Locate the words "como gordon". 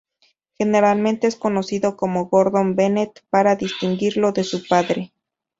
1.95-2.75